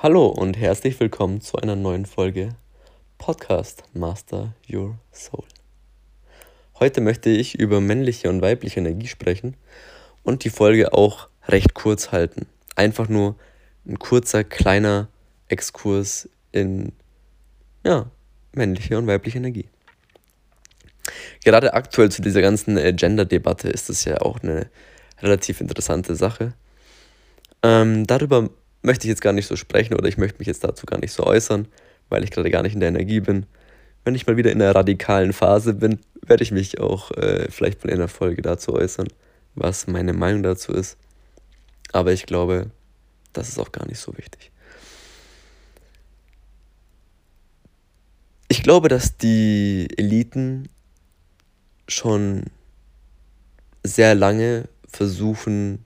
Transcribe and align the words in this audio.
Hallo 0.00 0.28
und 0.28 0.56
herzlich 0.56 1.00
willkommen 1.00 1.40
zu 1.40 1.56
einer 1.56 1.74
neuen 1.74 2.06
Folge 2.06 2.50
Podcast 3.18 3.82
Master 3.94 4.54
Your 4.72 4.96
Soul. 5.10 5.42
Heute 6.78 7.00
möchte 7.00 7.30
ich 7.30 7.58
über 7.58 7.80
männliche 7.80 8.28
und 8.28 8.40
weibliche 8.40 8.78
Energie 8.78 9.08
sprechen 9.08 9.56
und 10.22 10.44
die 10.44 10.50
Folge 10.50 10.92
auch 10.92 11.28
recht 11.48 11.74
kurz 11.74 12.12
halten. 12.12 12.46
Einfach 12.76 13.08
nur 13.08 13.34
ein 13.88 13.98
kurzer, 13.98 14.44
kleiner 14.44 15.08
Exkurs 15.48 16.28
in 16.52 16.92
ja, 17.84 18.08
männliche 18.52 18.98
und 18.98 19.08
weibliche 19.08 19.38
Energie. 19.38 19.68
Gerade 21.42 21.74
aktuell 21.74 22.12
zu 22.12 22.22
dieser 22.22 22.40
ganzen 22.40 22.78
äh, 22.78 22.92
Gender-Debatte 22.92 23.68
ist 23.68 23.90
es 23.90 24.04
ja 24.04 24.20
auch 24.20 24.44
eine 24.44 24.70
relativ 25.20 25.60
interessante 25.60 26.14
Sache. 26.14 26.54
Ähm, 27.64 28.06
darüber 28.06 28.48
möchte 28.82 29.06
ich 29.06 29.10
jetzt 29.10 29.22
gar 29.22 29.32
nicht 29.32 29.46
so 29.46 29.56
sprechen 29.56 29.94
oder 29.94 30.08
ich 30.08 30.18
möchte 30.18 30.38
mich 30.38 30.46
jetzt 30.46 30.64
dazu 30.64 30.86
gar 30.86 30.98
nicht 30.98 31.12
so 31.12 31.24
äußern, 31.24 31.68
weil 32.08 32.24
ich 32.24 32.30
gerade 32.30 32.50
gar 32.50 32.62
nicht 32.62 32.74
in 32.74 32.80
der 32.80 32.88
Energie 32.88 33.20
bin. 33.20 33.46
Wenn 34.04 34.14
ich 34.14 34.26
mal 34.26 34.36
wieder 34.36 34.52
in 34.52 34.62
einer 34.62 34.74
radikalen 34.74 35.32
Phase 35.32 35.74
bin, 35.74 36.00
werde 36.22 36.42
ich 36.42 36.52
mich 36.52 36.80
auch 36.80 37.10
äh, 37.12 37.50
vielleicht 37.50 37.84
mal 37.84 37.90
in 37.90 37.98
einer 37.98 38.08
Folge 38.08 38.42
dazu 38.42 38.74
äußern, 38.74 39.08
was 39.54 39.86
meine 39.86 40.12
Meinung 40.12 40.42
dazu 40.42 40.72
ist. 40.72 40.96
Aber 41.92 42.12
ich 42.12 42.26
glaube, 42.26 42.70
das 43.32 43.48
ist 43.48 43.58
auch 43.58 43.72
gar 43.72 43.86
nicht 43.86 43.98
so 43.98 44.16
wichtig. 44.16 44.50
Ich 48.48 48.62
glaube, 48.62 48.88
dass 48.88 49.18
die 49.18 49.88
Eliten 49.96 50.68
schon 51.86 52.44
sehr 53.82 54.14
lange 54.14 54.68
versuchen, 54.88 55.84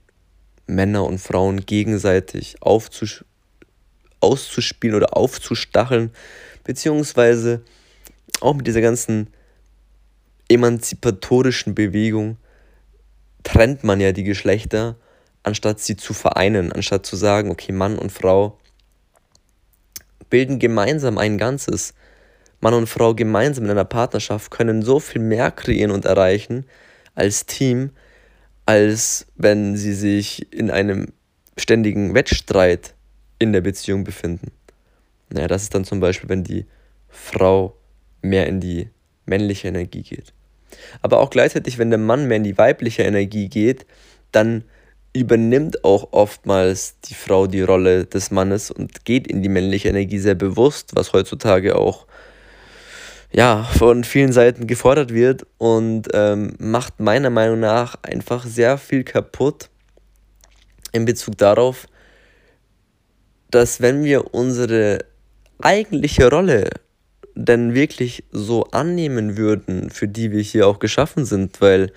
Männer 0.74 1.04
und 1.04 1.18
Frauen 1.18 1.66
gegenseitig 1.66 2.56
auszuspielen 2.60 3.26
oder 4.96 5.16
aufzustacheln, 5.16 6.10
beziehungsweise 6.64 7.62
auch 8.40 8.54
mit 8.54 8.66
dieser 8.66 8.80
ganzen 8.80 9.28
emanzipatorischen 10.48 11.74
Bewegung 11.74 12.36
trennt 13.42 13.84
man 13.84 14.00
ja 14.00 14.12
die 14.12 14.24
Geschlechter, 14.24 14.96
anstatt 15.42 15.80
sie 15.80 15.96
zu 15.96 16.14
vereinen, 16.14 16.72
anstatt 16.72 17.06
zu 17.06 17.16
sagen, 17.16 17.50
okay, 17.50 17.72
Mann 17.72 17.98
und 17.98 18.12
Frau 18.12 18.58
bilden 20.30 20.58
gemeinsam 20.58 21.18
ein 21.18 21.38
Ganzes. 21.38 21.94
Mann 22.60 22.74
und 22.74 22.86
Frau 22.86 23.14
gemeinsam 23.14 23.64
in 23.64 23.70
einer 23.70 23.84
Partnerschaft 23.84 24.50
können 24.50 24.82
so 24.82 25.00
viel 25.00 25.20
mehr 25.20 25.50
kreieren 25.50 25.90
und 25.90 26.04
erreichen 26.04 26.64
als 27.14 27.44
Team, 27.44 27.90
als 28.72 29.26
wenn 29.36 29.76
sie 29.76 29.92
sich 29.92 30.50
in 30.50 30.70
einem 30.70 31.08
ständigen 31.58 32.14
Wettstreit 32.14 32.94
in 33.38 33.52
der 33.52 33.60
Beziehung 33.60 34.02
befinden. 34.02 34.50
Naja, 35.28 35.46
das 35.46 35.64
ist 35.64 35.74
dann 35.74 35.84
zum 35.84 36.00
Beispiel, 36.00 36.30
wenn 36.30 36.42
die 36.42 36.64
Frau 37.06 37.76
mehr 38.22 38.46
in 38.46 38.60
die 38.60 38.88
männliche 39.26 39.68
Energie 39.68 40.02
geht. 40.02 40.32
Aber 41.02 41.20
auch 41.20 41.28
gleichzeitig, 41.28 41.76
wenn 41.76 41.90
der 41.90 41.98
Mann 41.98 42.28
mehr 42.28 42.38
in 42.38 42.44
die 42.44 42.56
weibliche 42.56 43.02
Energie 43.02 43.50
geht, 43.50 43.84
dann 44.30 44.64
übernimmt 45.12 45.84
auch 45.84 46.08
oftmals 46.12 46.98
die 47.00 47.14
Frau 47.14 47.46
die 47.46 47.60
Rolle 47.60 48.06
des 48.06 48.30
Mannes 48.30 48.70
und 48.70 49.04
geht 49.04 49.26
in 49.26 49.42
die 49.42 49.50
männliche 49.50 49.90
Energie 49.90 50.18
sehr 50.18 50.34
bewusst, 50.34 50.96
was 50.96 51.12
heutzutage 51.12 51.76
auch 51.76 52.06
ja, 53.32 53.64
von 53.64 54.04
vielen 54.04 54.32
Seiten 54.32 54.66
gefordert 54.66 55.12
wird 55.12 55.46
und 55.58 56.08
ähm, 56.12 56.54
macht 56.58 57.00
meiner 57.00 57.30
Meinung 57.30 57.60
nach 57.60 57.96
einfach 58.02 58.44
sehr 58.44 58.76
viel 58.76 59.04
kaputt 59.04 59.70
in 60.92 61.06
Bezug 61.06 61.38
darauf, 61.38 61.86
dass 63.50 63.80
wenn 63.80 64.04
wir 64.04 64.34
unsere 64.34 64.98
eigentliche 65.60 66.28
Rolle 66.28 66.68
denn 67.34 67.74
wirklich 67.74 68.24
so 68.32 68.64
annehmen 68.64 69.38
würden, 69.38 69.88
für 69.88 70.08
die 70.08 70.30
wir 70.30 70.42
hier 70.42 70.66
auch 70.66 70.78
geschaffen 70.78 71.24
sind, 71.24 71.60
weil 71.62 71.92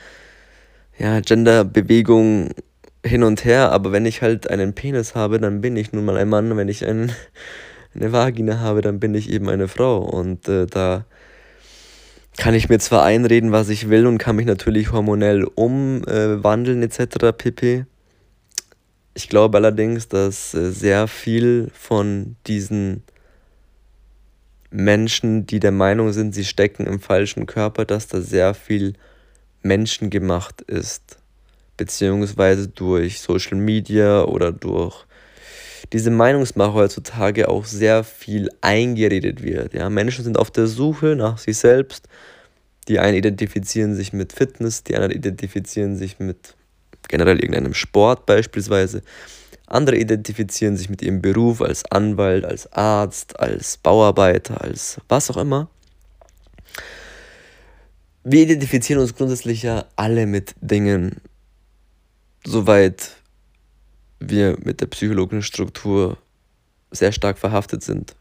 ja, 0.97 1.19
Genderbewegung 1.19 2.51
hin 3.05 3.23
und 3.23 3.43
her, 3.43 3.73
aber 3.73 3.91
wenn 3.91 4.05
ich 4.05 4.21
halt 4.21 4.49
einen 4.49 4.73
Penis 4.73 5.13
habe, 5.13 5.39
dann 5.39 5.59
bin 5.59 5.75
ich 5.75 5.91
nun 5.91 6.05
mal 6.05 6.15
ein 6.15 6.29
Mann, 6.29 6.55
wenn 6.55 6.69
ich 6.69 6.85
einen, 6.85 7.11
eine 7.95 8.13
Vagina 8.13 8.59
habe, 8.61 8.81
dann 8.81 9.01
bin 9.01 9.13
ich 9.13 9.29
eben 9.29 9.49
eine 9.49 9.67
Frau 9.67 9.97
und 9.97 10.47
äh, 10.47 10.65
da 10.65 11.05
kann 12.37 12.53
ich 12.53 12.69
mir 12.69 12.79
zwar 12.79 13.03
einreden, 13.03 13.51
was 13.51 13.69
ich 13.69 13.89
will 13.89 14.07
und 14.07 14.17
kann 14.17 14.35
mich 14.35 14.45
natürlich 14.45 14.91
hormonell 14.91 15.45
umwandeln 15.45 16.81
äh, 16.81 16.85
etc. 16.85 17.37
pp. 17.37 17.85
Ich 19.13 19.29
glaube 19.29 19.57
allerdings, 19.57 20.09
dass 20.09 20.53
äh, 20.53 20.71
sehr 20.71 21.07
viel 21.07 21.71
von 21.73 22.35
diesen 22.47 23.03
Menschen, 24.69 25.45
die 25.47 25.59
der 25.59 25.71
Meinung 25.71 26.11
sind, 26.11 26.35
sie 26.35 26.43
stecken 26.43 26.85
im 26.85 26.99
falschen 26.99 27.45
Körper, 27.45 27.85
dass 27.85 28.07
da 28.07 28.19
sehr 28.19 28.53
viel 28.53 28.93
menschengemacht 29.61 30.61
ist. 30.61 31.17
Beziehungsweise 31.77 32.67
durch 32.67 33.21
Social 33.21 33.57
Media 33.57 34.23
oder 34.23 34.51
durch 34.51 35.05
diese 35.93 36.11
Meinungsmache 36.11 36.73
heutzutage 36.73 37.47
auch 37.47 37.65
sehr 37.65 38.03
viel 38.03 38.49
eingeredet 38.61 39.43
wird. 39.43 39.73
Ja? 39.73 39.89
Menschen 39.89 40.23
sind 40.23 40.37
auf 40.37 40.51
der 40.51 40.67
Suche 40.67 41.15
nach 41.15 41.37
sich 41.37 41.57
selbst. 41.57 42.07
Die 42.87 42.99
einen 42.99 43.17
identifizieren 43.17 43.95
sich 43.95 44.13
mit 44.13 44.33
Fitness, 44.33 44.83
die 44.83 44.95
anderen 44.95 45.13
identifizieren 45.13 45.95
sich 45.95 46.19
mit 46.19 46.55
generell 47.07 47.39
irgendeinem 47.39 47.73
Sport 47.73 48.25
beispielsweise. 48.25 49.01
Andere 49.67 49.97
identifizieren 49.97 50.77
sich 50.77 50.89
mit 50.89 51.01
ihrem 51.01 51.21
Beruf 51.21 51.61
als 51.61 51.89
Anwalt, 51.91 52.45
als 52.45 52.71
Arzt, 52.71 53.39
als 53.39 53.77
Bauarbeiter, 53.77 54.61
als 54.61 55.01
was 55.09 55.31
auch 55.31 55.37
immer. 55.37 55.69
Wir 58.23 58.43
identifizieren 58.43 59.01
uns 59.01 59.15
grundsätzlich 59.15 59.63
ja 59.63 59.85
alle 59.95 60.25
mit 60.25 60.55
Dingen, 60.61 61.21
soweit 62.43 63.11
wir 64.19 64.57
mit 64.63 64.81
der 64.81 64.87
psychologischen 64.87 65.43
Struktur 65.43 66.17
sehr 66.91 67.11
stark 67.11 67.37
verhaftet 67.37 67.83
sind. 67.83 68.15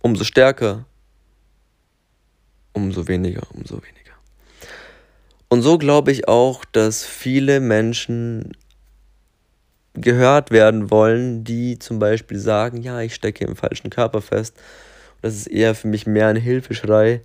Umso 0.00 0.24
stärker, 0.24 0.84
umso 2.72 3.08
weniger, 3.08 3.42
umso 3.54 3.76
weniger. 3.76 4.12
Und 5.48 5.62
so 5.62 5.78
glaube 5.78 6.12
ich 6.12 6.28
auch, 6.28 6.64
dass 6.64 7.04
viele 7.04 7.60
Menschen 7.60 8.56
gehört 9.94 10.50
werden 10.50 10.90
wollen, 10.90 11.44
die 11.44 11.78
zum 11.78 11.98
Beispiel 11.98 12.38
sagen, 12.38 12.78
ja, 12.78 13.00
ich 13.00 13.14
stecke 13.14 13.44
im 13.44 13.56
falschen 13.56 13.90
Körper 13.90 14.22
fest. 14.22 14.56
Das 15.20 15.34
ist 15.34 15.46
eher 15.46 15.74
für 15.74 15.88
mich 15.88 16.06
mehr 16.06 16.28
ein 16.28 16.36
Hilfeschrei, 16.36 17.20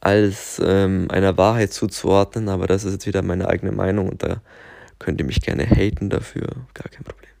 als 0.00 0.60
ähm, 0.62 1.08
einer 1.10 1.38
Wahrheit 1.38 1.72
zuzuordnen. 1.72 2.48
Aber 2.48 2.66
das 2.66 2.84
ist 2.84 2.92
jetzt 2.92 3.06
wieder 3.06 3.22
meine 3.22 3.48
eigene 3.48 3.72
Meinung 3.72 4.08
und 4.08 4.22
da 4.22 4.42
könnt 4.98 5.20
ihr 5.20 5.26
mich 5.26 5.40
gerne 5.40 5.64
haten 5.64 6.10
dafür. 6.10 6.48
Gar 6.74 6.90
kein 6.90 7.04
Problem. 7.04 7.31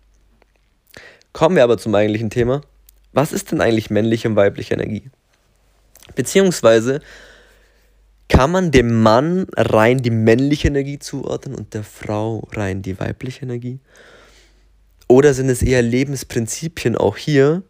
Kommen 1.32 1.56
wir 1.56 1.64
aber 1.64 1.78
zum 1.78 1.94
eigentlichen 1.94 2.30
Thema. 2.30 2.62
Was 3.12 3.32
ist 3.32 3.52
denn 3.52 3.60
eigentlich 3.60 3.90
männliche 3.90 4.28
und 4.28 4.36
weibliche 4.36 4.74
Energie? 4.74 5.10
Beziehungsweise 6.14 7.00
kann 8.28 8.50
man 8.50 8.70
dem 8.70 9.02
Mann 9.02 9.46
rein 9.56 9.98
die 9.98 10.10
männliche 10.10 10.68
Energie 10.68 10.98
zuordnen 10.98 11.54
und 11.54 11.74
der 11.74 11.84
Frau 11.84 12.48
rein 12.52 12.82
die 12.82 12.98
weibliche 12.98 13.42
Energie? 13.42 13.78
Oder 15.08 15.34
sind 15.34 15.50
es 15.50 15.62
eher 15.62 15.82
Lebensprinzipien 15.82 16.96
auch 16.96 17.18
hier, 17.18 17.62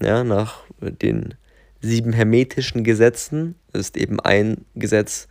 ja, 0.00 0.24
nach 0.24 0.62
den 0.80 1.34
sieben 1.82 2.12
hermetischen 2.12 2.84
Gesetzen 2.84 3.54
ist 3.72 3.96
eben 3.96 4.20
ein 4.20 4.64
Gesetz 4.74 5.28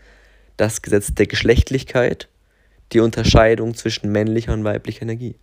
das 0.57 0.81
Gesetz 0.81 1.13
der 1.13 1.25
Geschlechtlichkeit, 1.25 2.27
die 2.91 2.99
Unterscheidung 2.99 3.75
zwischen 3.75 4.11
männlicher 4.11 4.53
und 4.53 4.63
weiblicher 4.63 5.03
Energie. 5.03 5.35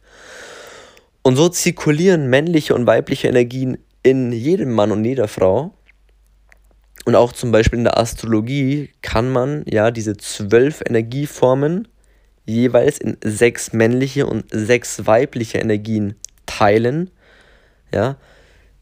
Und 1.27 1.35
so 1.35 1.49
zirkulieren 1.49 2.31
männliche 2.31 2.73
und 2.73 2.87
weibliche 2.87 3.27
Energien 3.27 3.79
in 4.05 4.31
jedem 4.31 4.71
Mann 4.73 4.93
und 4.93 5.05
jeder 5.05 5.27
Frau. 5.27 5.75
Und 7.05 7.17
auch 7.17 7.33
zum 7.33 7.51
Beispiel 7.51 7.81
in 7.81 7.85
der 7.85 7.99
Astrologie 7.99 8.91
kann 9.03 9.33
man 9.33 9.65
ja 9.69 9.91
diese 9.91 10.17
zwölf 10.17 10.85
Energieformen 10.87 11.89
jeweils 12.45 12.99
in 12.99 13.17
sechs 13.25 13.73
männliche 13.73 14.29
und 14.29 14.45
sechs 14.53 15.05
weibliche 15.09 15.59
Energien 15.59 16.15
teilen. 16.47 17.11
Ja. 17.93 18.19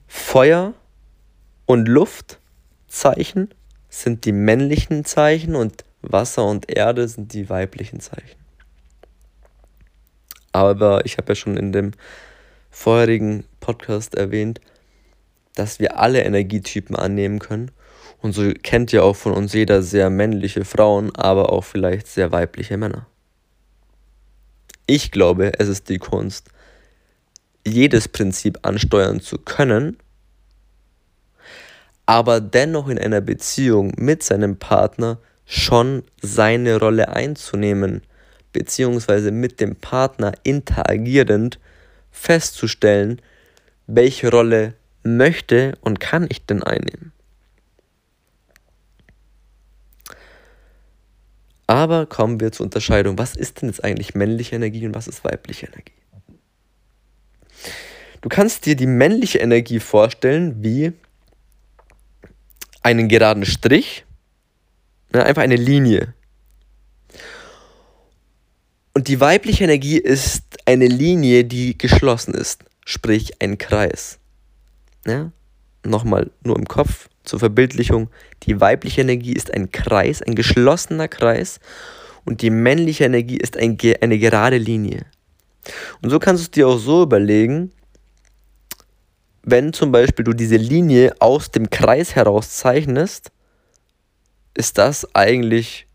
Feuer 0.07 0.75
und 1.65 1.89
Luftzeichen 1.89 3.55
sind 3.89 4.27
die 4.27 4.33
männlichen 4.33 5.07
Zeichen 5.07 5.55
und 5.55 5.83
Wasser 6.03 6.45
und 6.45 6.71
Erde 6.71 7.09
sind 7.09 7.33
die 7.33 7.49
weiblichen 7.49 8.01
Zeichen. 8.01 8.39
Aber 10.53 11.07
ich 11.07 11.17
habe 11.17 11.31
ja 11.31 11.37
schon 11.37 11.57
in 11.57 11.73
dem 11.73 11.93
vorherigen 12.75 13.45
Podcast 13.61 14.15
erwähnt, 14.15 14.61
dass 15.55 15.79
wir 15.79 15.99
alle 15.99 16.23
Energietypen 16.23 16.97
annehmen 16.97 17.39
können. 17.39 17.71
Und 18.21 18.33
so 18.33 18.53
kennt 18.63 18.93
ja 18.93 19.03
auch 19.03 19.17
von 19.17 19.33
uns 19.33 19.53
jeder 19.53 19.83
sehr 19.83 20.11
männliche 20.11 20.65
Frauen, 20.65 21.15
aber 21.15 21.53
auch 21.53 21.65
vielleicht 21.65 22.07
sehr 22.07 22.33
weibliche 22.33 22.77
Männer. 22.77 23.07
Ich 24.87 25.11
glaube, 25.11 25.53
es 25.59 25.69
ist 25.69 25.89
die 25.89 25.99
Kunst, 25.99 26.49
jedes 27.67 28.09
Prinzip 28.09 28.59
ansteuern 28.63 29.21
zu 29.21 29.39
können 29.39 29.97
aber 32.07 32.41
dennoch 32.41 32.89
in 32.89 32.99
einer 32.99 33.21
Beziehung 33.21 33.93
mit 33.97 34.23
seinem 34.23 34.57
Partner 34.59 35.19
schon 35.47 36.03
seine 36.21 36.79
Rolle 36.79 37.09
einzunehmen, 37.09 38.03
beziehungsweise 38.53 39.31
mit 39.31 39.61
dem 39.61 39.77
Partner 39.77 40.33
interagierend 40.43 41.59
festzustellen, 42.15 43.21
welche 43.87 44.31
Rolle 44.31 44.75
möchte 45.03 45.77
und 45.83 46.01
kann 46.01 46.27
ich 46.31 46.47
denn 46.47 46.63
einnehmen. 46.63 47.13
Aber 51.67 52.07
kommen 52.07 52.41
wir 52.41 52.53
zur 52.53 52.65
Unterscheidung. 52.65 53.19
Was 53.19 53.37
ist 53.37 53.61
denn 53.61 53.69
jetzt 53.69 53.83
eigentlich 53.83 54.15
männliche 54.15 54.55
Energie 54.55 54.87
und 54.87 54.95
was 54.95 55.09
ist 55.09 55.25
weibliche 55.25 55.67
Energie? 55.67 55.93
Du 58.21 58.29
kannst 58.29 58.65
dir 58.65 58.77
die 58.77 58.87
männliche 58.87 59.39
Energie 59.39 59.81
vorstellen 59.81 60.63
wie 60.63 60.93
einen 62.83 63.09
geraden 63.09 63.45
Strich, 63.45 64.05
ne, 65.13 65.25
einfach 65.25 65.43
eine 65.43 65.57
Linie. 65.57 66.15
Und 68.95 69.09
die 69.09 69.21
weibliche 69.21 69.65
Energie 69.65 69.99
ist 69.99 70.45
eine 70.67 70.87
Linie, 70.87 71.45
die 71.45 71.77
geschlossen 71.77 72.33
ist, 72.33 72.65
sprich 72.85 73.43
ein 73.43 73.59
Kreis. 73.59 74.21
Ja? 75.05 75.33
Nochmal 75.85 76.31
nur 76.45 76.57
im 76.57 76.67
Kopf 76.67 77.09
zur 77.25 77.41
Verbildlichung. 77.41 78.09
Die 78.45 78.61
weibliche 78.61 79.01
Energie 79.01 79.33
ist 79.33 79.53
ein 79.53 79.73
Kreis, 79.73 80.23
ein 80.23 80.37
geschlossener 80.37 81.09
Kreis 81.09 81.59
und 82.25 82.41
die 82.41 82.51
männliche 82.51 83.05
Energie 83.05 83.37
ist 83.37 83.57
ein, 83.57 83.77
eine 84.01 84.19
gerade 84.19 84.59
Linie. 84.59 85.05
Und 86.01 86.11
so 86.11 86.19
kannst 86.19 86.43
du 86.43 86.45
es 86.45 86.51
dir 86.53 86.69
auch 86.69 86.79
so 86.79 87.03
überlegen, 87.03 87.73
wenn 89.43 89.73
zum 89.73 89.93
Beispiel 89.93 90.25
du 90.25 90.33
diese 90.33 90.57
Linie 90.57 91.15
aus 91.19 91.51
dem 91.51 91.69
Kreis 91.69 92.15
heraus 92.15 92.51
zeichnest, 92.57 93.31
ist 94.55 94.79
das 94.79 95.15
eigentlich 95.15 95.87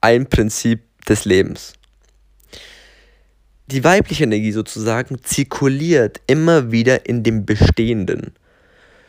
ein 0.00 0.26
Prinzip 0.26 0.85
des 1.08 1.24
Lebens. 1.24 1.72
Die 3.68 3.82
weibliche 3.82 4.24
Energie 4.24 4.52
sozusagen 4.52 5.22
zirkuliert 5.22 6.20
immer 6.26 6.70
wieder 6.70 7.06
in 7.06 7.22
dem 7.22 7.44
Bestehenden. 7.44 8.32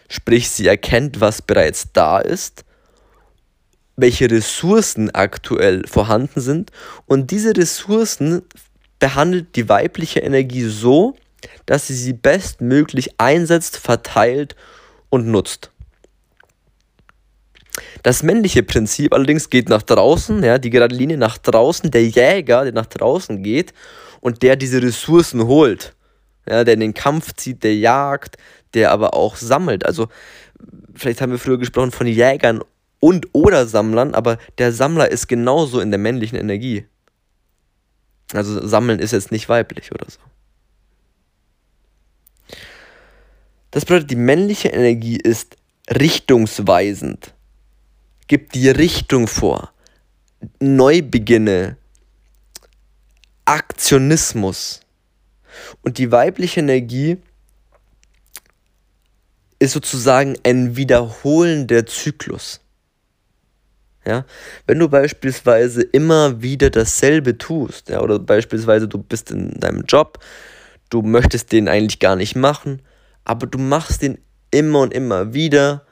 Sprich, 0.10 0.50
sie 0.50 0.66
erkennt, 0.66 1.20
was 1.20 1.42
bereits 1.42 1.92
da 1.94 2.20
ist, 2.20 2.66
welche 3.96 4.30
Ressourcen 4.32 5.14
aktuell 5.14 5.86
vorhanden 5.88 6.42
sind 6.42 6.72
und 7.06 7.30
diese 7.32 7.56
Ressourcen 7.56 8.44
behandelt 9.00 9.56
die 9.56 9.70
weibliche 9.70 10.22
Energie 10.22 10.64
so, 10.64 11.16
dass 11.66 11.88
sie 11.88 11.96
sie 11.96 12.14
bestmöglich 12.14 13.20
einsetzt, 13.20 13.78
verteilt 13.78 14.56
und 15.10 15.28
nutzt. 15.28 15.72
Das 18.04 18.24
männliche 18.24 18.64
Prinzip 18.64 19.14
allerdings 19.14 19.50
geht 19.50 19.70
nach 19.70 19.82
draußen, 19.82 20.44
ja, 20.44 20.58
die 20.58 20.70
gerade 20.70 20.96
Linie 20.96 21.18
nach 21.18 21.38
draußen, 21.38 21.92
der 21.92 22.06
Jäger, 22.06 22.64
der 22.64 22.74
nach 22.74 22.86
draußen 22.86 23.44
geht 23.44 23.74
und 24.22 24.44
der 24.44 24.56
diese 24.56 24.82
Ressourcen 24.82 25.46
holt, 25.48 25.96
ja, 26.48 26.64
der 26.64 26.74
in 26.74 26.80
den 26.80 26.94
Kampf 26.94 27.34
zieht, 27.36 27.64
der 27.64 27.76
jagt, 27.76 28.38
der 28.74 28.92
aber 28.92 29.14
auch 29.14 29.36
sammelt. 29.36 29.86
Also 29.86 30.08
vielleicht 30.96 31.22
haben 31.22 31.32
wir 31.32 31.40
früher 31.40 31.58
gesprochen 31.58 31.92
von 31.92 32.08
Jägern 32.08 32.62
und 33.00 33.28
oder 33.34 33.68
Sammlern, 33.68 34.16
aber 34.16 34.38
der 34.58 34.72
Sammler 34.72 35.12
ist 35.12 35.28
genauso 35.28 35.80
in 35.80 35.92
der 35.92 36.00
männlichen 36.00 36.38
Energie. 36.38 36.86
Also 38.34 38.66
sammeln 38.66 39.00
ist 39.00 39.12
jetzt 39.12 39.32
nicht 39.32 39.48
weiblich 39.50 39.92
oder 39.92 40.06
so. 40.10 40.20
Das 43.72 43.86
bedeutet, 43.86 44.12
die 44.12 44.16
männliche 44.16 44.70
Energie 44.70 45.18
ist 45.18 45.56
richtungsweisend, 45.90 47.34
gibt 48.28 48.56
die 48.56 48.70
Richtung 48.70 49.28
vor, 49.28 49.72
Neubeginne, 50.60 51.78
Aktionismus. 53.46 54.82
Und 55.82 55.98
die 55.98 56.12
weibliche 56.12 56.60
Energie 56.60 57.18
ist 59.60 59.74
sozusagen 59.74 60.38
ein 60.44 60.76
wiederholender 60.76 61.86
Zyklus. 61.86 62.62
Ja? 64.06 64.26
Wenn 64.68 64.80
du 64.80 64.88
beispielsweise 64.88 65.82
immer 65.82 66.42
wieder 66.42 66.70
dasselbe 66.70 67.38
tust, 67.38 67.90
ja, 67.90 68.02
oder 68.02 68.20
beispielsweise 68.20 68.88
du 68.88 69.00
bist 69.00 69.32
in 69.32 69.60
deinem 69.60 69.84
Job, 69.86 70.20
du 70.90 71.02
möchtest 71.02 71.52
den 71.52 71.68
eigentlich 71.68 72.00
gar 72.00 72.16
nicht 72.16 72.36
machen, 72.36 72.82
aber 73.24 73.48
du 73.48 73.58
machst 73.58 74.02
den 74.02 74.20
immer 74.52 74.82
und 74.82 74.94
immer 74.94 75.34
wieder, 75.34 75.87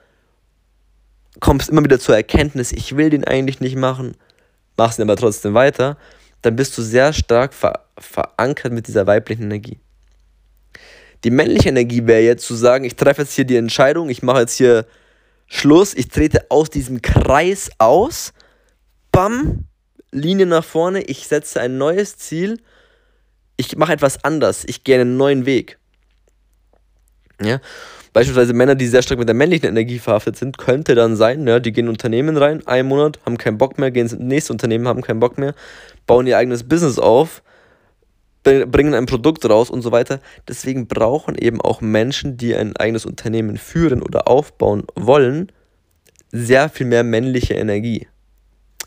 kommst 1.40 1.70
immer 1.70 1.84
wieder 1.84 2.00
zur 2.00 2.16
Erkenntnis, 2.16 2.72
ich 2.72 2.96
will 2.98 3.10
den 3.10 3.24
eigentlich 3.24 3.60
nicht 3.60 3.76
machen, 3.76 4.16
machst 4.78 5.00
ihn 5.00 5.04
aber 5.04 5.16
trotzdem 5.16 5.54
weiter, 5.54 5.98
dann 6.42 6.56
bist 6.56 6.78
du 6.78 6.82
sehr 6.82 7.14
stark 7.14 7.54
ver 7.54 7.86
verankert 7.98 8.74
mit 8.74 8.88
dieser 8.88 9.08
weiblichen 9.08 9.44
Energie. 9.44 9.80
Die 11.24 11.32
männliche 11.32 11.70
Energie 11.70 12.06
wäre 12.06 12.22
jetzt 12.22 12.46
zu 12.46 12.56
sagen, 12.56 12.84
ich 12.84 12.98
treffe 12.98 13.22
jetzt 13.22 13.34
hier 13.34 13.46
die 13.46 13.56
Entscheidung, 13.56 14.10
ich 14.10 14.22
mache 14.22 14.42
jetzt 14.42 14.58
hier 14.58 14.86
Schluss, 15.48 15.94
ich 15.94 16.10
trete 16.10 16.46
aus 16.50 16.70
diesem 16.70 17.02
Kreis 17.02 17.70
aus, 17.78 18.34
bam, 19.12 19.66
Linie 20.12 20.46
nach 20.46 20.64
vorne, 20.64 21.02
ich 21.04 21.28
setze 21.28 21.62
ein 21.62 21.78
neues 21.78 22.18
Ziel, 22.18 22.62
ich 23.58 23.76
mache 23.78 23.94
etwas 23.94 24.24
anders, 24.24 24.66
ich 24.66 24.84
gehe 24.84 25.00
einen 25.00 25.18
neuen 25.18 25.46
Weg. 25.46 25.80
Ja? 27.42 27.60
Beispielsweise 28.16 28.54
Männer, 28.54 28.76
die 28.76 28.88
sehr 28.88 29.02
stark 29.02 29.20
mit 29.20 29.28
der 29.28 29.36
männlichen 29.36 29.68
Energie 29.68 30.00
verhaftet 30.00 30.38
sind, 30.38 30.58
könnte 30.58 30.96
dann 30.96 31.18
sein, 31.18 31.46
ja, 31.46 31.60
die 31.60 31.74
gehen 31.74 31.88
in 31.88 31.90
Unternehmen 31.90 32.38
rein, 32.38 32.66
einen 32.66 32.88
Monat, 32.88 33.20
haben 33.26 33.38
keinen 33.38 33.58
Bock 33.58 33.78
mehr, 33.78 33.92
gehen 33.92 34.04
ins 34.04 34.14
nächste 34.14 34.54
Unternehmen, 34.54 34.88
haben 34.88 35.02
keinen 35.02 35.20
Bock 35.20 35.38
mehr, 35.38 35.54
bauen 36.08 36.26
ihr 36.26 36.38
eigenes 36.38 36.64
Business 36.64 36.98
auf, 36.98 37.44
bringen 38.44 38.94
ein 38.94 39.06
Produkt 39.06 39.44
raus 39.50 39.70
und 39.70 39.82
so 39.82 39.92
weiter. 39.92 40.22
Deswegen 40.48 40.88
brauchen 40.88 41.36
eben 41.36 41.60
auch 41.60 41.82
Menschen, 41.82 42.38
die 42.38 42.56
ein 42.56 42.78
eigenes 42.78 43.06
Unternehmen 43.06 43.58
führen 43.58 44.02
oder 44.02 44.30
aufbauen 44.30 44.86
wollen, 44.96 45.52
sehr 46.32 46.70
viel 46.70 46.88
mehr 46.88 47.04
männliche 47.04 47.56
Energie. 47.56 48.08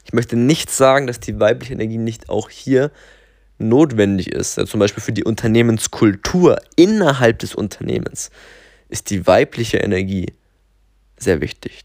Ich 0.07 0.15
möchte 0.15 0.37
nicht 0.37 0.71
sagen, 0.71 1.07
dass 1.07 1.21
die 1.21 1.39
weibliche 1.39 1.75
Energie 1.75 1.99
nicht 1.99 2.31
auch 2.31 2.49
hier 2.49 2.91
notwendig 3.59 4.33
ist, 4.33 4.57
ja, 4.57 4.65
zum 4.65 4.81
Beispiel 4.81 5.03
für 5.03 5.13
die 5.13 5.25
Unternehmenskultur 5.25 6.57
innerhalb 6.77 7.41
des 7.41 7.55
Unternehmens, 7.55 8.31
ist 8.89 9.11
die 9.11 9.27
weibliche 9.27 9.79
Energie 9.79 10.33
sehr 11.17 11.41
wichtig. 11.41 11.85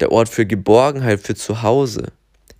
Der 0.00 0.12
Ort 0.12 0.28
für 0.28 0.46
Geborgenheit, 0.46 1.20
für 1.20 1.34
Zuhause. 1.34 2.06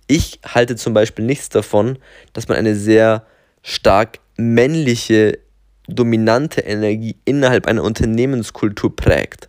Ich 0.07 0.39
halte 0.45 0.75
zum 0.75 0.93
Beispiel 0.93 1.25
nichts 1.25 1.49
davon, 1.49 1.97
dass 2.33 2.47
man 2.47 2.57
eine 2.57 2.75
sehr 2.75 3.25
stark 3.63 4.19
männliche, 4.37 5.39
dominante 5.87 6.61
Energie 6.61 7.17
innerhalb 7.25 7.67
einer 7.67 7.83
Unternehmenskultur 7.83 8.95
prägt. 8.95 9.47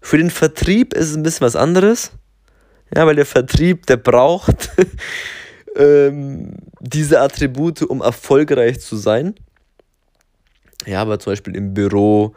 Für 0.00 0.18
den 0.18 0.30
Vertrieb 0.30 0.94
ist 0.94 1.10
es 1.10 1.16
ein 1.16 1.22
bisschen 1.22 1.46
was 1.46 1.56
anderes. 1.56 2.12
Ja, 2.94 3.06
weil 3.06 3.16
der 3.16 3.26
Vertrieb, 3.26 3.86
der 3.86 3.98
braucht 3.98 4.70
ähm, 5.76 6.54
diese 6.80 7.20
Attribute, 7.20 7.82
um 7.82 8.00
erfolgreich 8.00 8.80
zu 8.80 8.96
sein. 8.96 9.34
Ja, 10.86 11.02
aber 11.02 11.18
zum 11.18 11.32
Beispiel 11.32 11.54
im 11.54 11.74
Büro, 11.74 12.34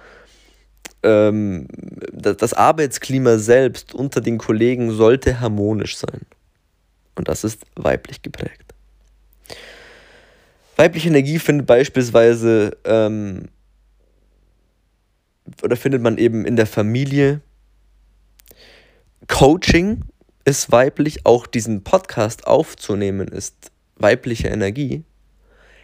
ähm, 1.03 1.67
das, 2.11 2.53
Arbeitsklima 2.53 3.37
selbst 3.37 3.93
unter 3.93 4.21
den 4.21 4.37
Kollegen 4.37 4.91
sollte 4.91 5.39
harmonisch 5.39 5.97
sein. 5.97 6.21
Und 7.15 7.27
das 7.27 7.43
ist 7.43 7.61
weiblich 7.75 8.21
geprägt. 8.21 8.73
Weibliche 10.75 11.09
Energie 11.09 11.37
findet 11.39 11.67
beispielsweise 11.67 12.75
ähm, 12.85 13.49
oder 15.61 15.75
findet 15.75 16.01
man 16.01 16.17
eben 16.17 16.45
in 16.45 16.55
der 16.55 16.65
Familie. 16.65 17.41
Coaching 19.27 20.01
ist 20.45 20.71
weiblich, 20.71 21.25
auch 21.25 21.47
diesen 21.47 21.83
Podcast 21.83 22.47
aufzunehmen 22.47 23.27
ist 23.27 23.71
weibliche 23.95 24.47
Energie. 24.47 25.03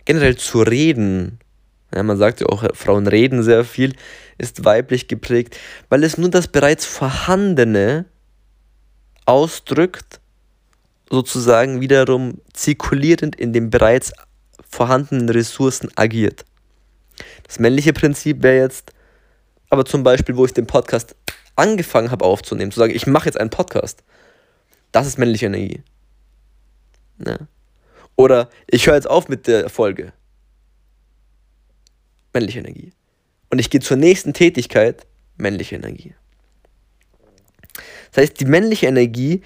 Generell 0.06 0.38
zu 0.38 0.62
reden, 0.62 1.40
ja, 1.94 2.04
man 2.04 2.18
sagt 2.18 2.42
ja 2.42 2.48
auch, 2.48 2.64
Frauen 2.76 3.08
reden 3.08 3.44
sehr 3.44 3.64
viel, 3.64 3.96
ist 4.38 4.64
weiblich 4.64 5.08
geprägt, 5.08 5.58
weil 5.90 6.04
es 6.04 6.18
nur 6.18 6.30
das 6.30 6.48
bereits 6.48 6.86
Vorhandene 6.86 8.06
ausdrückt, 9.26 10.20
sozusagen 11.10 11.82
wiederum 11.82 12.40
zirkulierend 12.54 13.36
in 13.36 13.54
den 13.54 13.70
bereits 13.70 14.14
vorhandenen 14.70 15.30
Ressourcen 15.30 15.90
agiert. 15.96 16.46
Das 17.46 17.60
männliche 17.60 17.94
Prinzip 17.94 18.44
wäre 18.44 18.58
jetzt, 18.58 18.94
aber 19.70 19.86
zum 19.86 20.04
Beispiel, 20.04 20.38
wo 20.38 20.46
ich 20.46 20.54
den 20.54 20.68
Podcast 20.68 21.16
angefangen 21.56 22.12
habe 22.12 22.26
aufzunehmen, 22.26 22.72
zu 22.72 22.80
sagen, 22.80 22.96
ich 22.96 23.08
mache 23.08 23.26
jetzt 23.26 23.40
einen 23.40 23.50
Podcast. 23.50 24.04
Das 24.92 25.08
ist 25.08 25.18
männliche 25.18 25.48
Energie. 25.48 25.84
Ne? 27.18 27.48
Oder 28.16 28.50
ich 28.68 28.88
höre 28.88 28.96
jetzt 28.96 29.10
auf 29.10 29.28
mit 29.28 29.48
der 29.48 29.70
Folge. 29.70 30.14
Männliche 32.34 32.60
Energie. 32.60 32.92
Und 33.50 33.60
ich 33.60 33.70
gehe 33.70 33.82
zur 33.82 33.98
nächsten 33.98 34.34
Tätigkeit, 34.34 35.06
männliche 35.38 35.76
Energie. 35.76 36.14
Das 38.12 38.24
heißt, 38.24 38.40
die 38.40 38.46
männliche 38.46 38.88
Energie, 38.88 39.42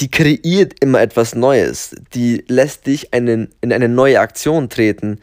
die 0.00 0.10
kreiert 0.10 0.74
immer 0.80 1.00
etwas 1.00 1.34
Neues, 1.34 1.94
die 2.14 2.44
lässt 2.48 2.86
dich 2.86 3.12
einen, 3.12 3.48
in 3.60 3.72
eine 3.72 3.88
neue 3.88 4.20
Aktion 4.20 4.68
treten 4.68 5.20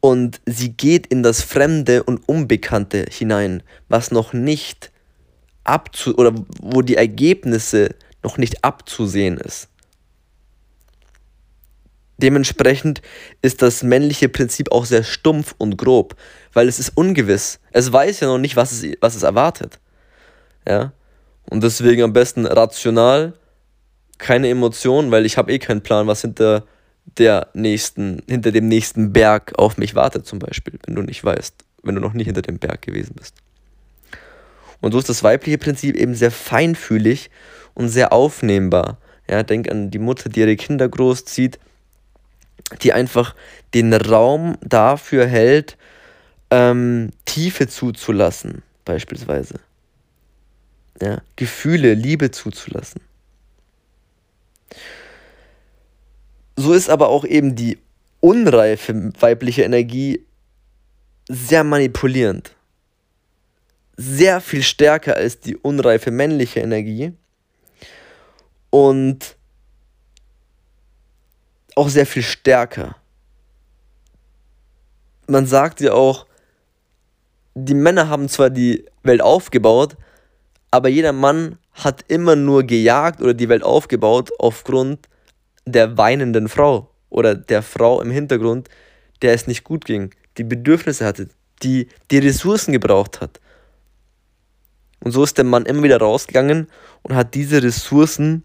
und 0.00 0.40
sie 0.46 0.72
geht 0.72 1.06
in 1.06 1.22
das 1.22 1.42
Fremde 1.42 2.02
und 2.02 2.28
Unbekannte 2.28 3.06
hinein, 3.10 3.62
was 3.88 4.10
noch 4.10 4.32
nicht 4.32 4.90
abzu 5.64 6.16
oder 6.16 6.32
wo 6.60 6.82
die 6.82 6.96
Ergebnisse 6.96 7.94
noch 8.22 8.38
nicht 8.38 8.64
abzusehen 8.64 9.38
ist. 9.38 9.68
Dementsprechend 12.18 13.00
ist 13.42 13.62
das 13.62 13.84
männliche 13.84 14.28
Prinzip 14.28 14.72
auch 14.72 14.84
sehr 14.84 15.04
stumpf 15.04 15.54
und 15.56 15.78
grob, 15.78 16.16
weil 16.52 16.68
es 16.68 16.80
ist 16.80 16.96
ungewiss. 16.96 17.60
Es 17.70 17.92
weiß 17.92 18.20
ja 18.20 18.26
noch 18.26 18.38
nicht, 18.38 18.56
was 18.56 18.72
es, 18.72 18.84
was 19.00 19.14
es 19.14 19.22
erwartet. 19.22 19.78
Ja? 20.66 20.92
Und 21.48 21.62
deswegen 21.62 22.02
am 22.02 22.12
besten 22.12 22.44
rational, 22.44 23.34
keine 24.18 24.48
Emotionen, 24.48 25.12
weil 25.12 25.26
ich 25.26 25.38
habe 25.38 25.52
eh 25.52 25.60
keinen 25.60 25.80
Plan, 25.80 26.08
was 26.08 26.22
hinter 26.22 26.64
der 27.16 27.48
nächsten, 27.54 28.20
hinter 28.28 28.50
dem 28.50 28.66
nächsten 28.66 29.12
Berg 29.12 29.52
auf 29.56 29.78
mich 29.78 29.94
wartet, 29.94 30.26
zum 30.26 30.40
Beispiel, 30.40 30.78
wenn 30.86 30.96
du 30.96 31.02
nicht 31.02 31.24
weißt, 31.24 31.54
wenn 31.84 31.94
du 31.94 32.00
noch 32.00 32.12
nie 32.14 32.24
hinter 32.24 32.42
dem 32.42 32.58
Berg 32.58 32.82
gewesen 32.82 33.14
bist. 33.16 33.34
Und 34.80 34.92
so 34.92 34.98
ist 34.98 35.08
das 35.08 35.22
weibliche 35.22 35.58
Prinzip 35.58 35.96
eben 35.96 36.14
sehr 36.14 36.30
feinfühlig 36.30 37.30
und 37.74 37.88
sehr 37.88 38.12
aufnehmbar. 38.12 38.98
Ja, 39.30 39.42
denk 39.42 39.70
an 39.70 39.90
die 39.90 39.98
Mutter, 39.98 40.28
die 40.28 40.40
ihre 40.40 40.56
Kinder 40.56 40.88
großzieht, 40.88 41.58
die 42.82 42.92
einfach 42.92 43.34
den 43.74 43.92
Raum 43.92 44.56
dafür 44.60 45.26
hält, 45.26 45.76
ähm, 46.50 47.10
Tiefe 47.24 47.68
zuzulassen, 47.68 48.62
beispielsweise. 48.84 49.60
Ja, 51.00 51.22
Gefühle, 51.36 51.94
Liebe 51.94 52.30
zuzulassen. 52.30 53.00
So 56.56 56.72
ist 56.72 56.90
aber 56.90 57.08
auch 57.08 57.24
eben 57.24 57.54
die 57.54 57.78
unreife 58.20 59.12
weibliche 59.20 59.62
Energie 59.62 60.24
sehr 61.28 61.62
manipulierend. 61.62 62.52
Sehr 63.96 64.40
viel 64.40 64.62
stärker 64.62 65.14
als 65.16 65.40
die 65.40 65.56
unreife 65.56 66.10
männliche 66.10 66.60
Energie. 66.60 67.12
Und 68.70 69.36
auch 71.78 71.88
sehr 71.88 72.06
viel 72.06 72.22
stärker. 72.22 72.96
Man 75.28 75.46
sagt 75.46 75.80
ja 75.80 75.92
auch, 75.92 76.26
die 77.54 77.74
Männer 77.74 78.08
haben 78.08 78.28
zwar 78.28 78.50
die 78.50 78.84
Welt 79.02 79.22
aufgebaut, 79.22 79.96
aber 80.70 80.88
jeder 80.88 81.12
Mann 81.12 81.56
hat 81.72 82.04
immer 82.08 82.34
nur 82.34 82.64
gejagt 82.64 83.22
oder 83.22 83.32
die 83.32 83.48
Welt 83.48 83.62
aufgebaut 83.62 84.30
aufgrund 84.38 85.08
der 85.66 85.96
weinenden 85.96 86.48
Frau 86.48 86.90
oder 87.10 87.36
der 87.36 87.62
Frau 87.62 88.00
im 88.00 88.10
Hintergrund, 88.10 88.68
der 89.22 89.34
es 89.34 89.46
nicht 89.46 89.62
gut 89.62 89.84
ging, 89.84 90.14
die 90.36 90.44
Bedürfnisse 90.44 91.06
hatte, 91.06 91.28
die 91.62 91.88
die 92.10 92.18
Ressourcen 92.18 92.72
gebraucht 92.72 93.20
hat. 93.20 93.40
Und 95.00 95.12
so 95.12 95.22
ist 95.22 95.38
der 95.38 95.44
Mann 95.44 95.64
immer 95.64 95.84
wieder 95.84 95.98
rausgegangen 95.98 96.66
und 97.02 97.14
hat 97.14 97.34
diese 97.34 97.62
Ressourcen 97.62 98.44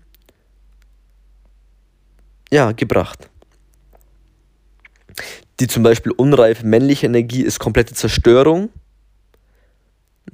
ja, 2.54 2.72
gebracht. 2.72 3.30
Die 5.60 5.68
zum 5.68 5.84
Beispiel 5.84 6.12
unreife 6.12 6.66
männliche 6.66 7.06
Energie 7.06 7.44
ist 7.44 7.60
komplette 7.60 7.94
Zerstörung. 7.94 8.70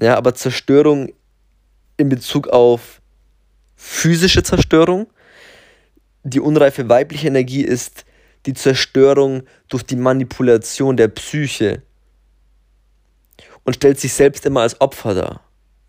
Ja, 0.02 0.18
aber 0.18 0.34
Zerstörung 0.34 1.14
in 1.98 2.10
Bezug 2.10 2.48
auf 2.48 3.02
physische 3.76 4.44
Zerstörung 4.44 5.08
die 6.24 6.40
unreife 6.40 6.90
weibliche 6.90 7.28
Energie 7.28 7.62
ist 7.62 8.06
die 8.46 8.54
Zerstörung 8.54 9.44
durch 9.68 9.84
die 9.84 9.96
Manipulation 9.96 10.98
der 10.98 11.08
Psyche 11.10 11.82
und 13.64 13.76
stellt 13.76 14.00
sich 14.00 14.14
selbst 14.14 14.46
immer 14.46 14.62
als 14.62 14.80
Opfer 14.82 15.14
dar. 15.14 15.42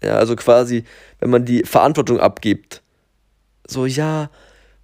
Ja, 0.02 0.14
also 0.14 0.34
quasi, 0.37 0.84
wenn 1.18 1.30
man 1.30 1.44
die 1.44 1.62
Verantwortung 1.64 2.20
abgibt. 2.20 2.82
So, 3.66 3.87
ja, 3.87 4.30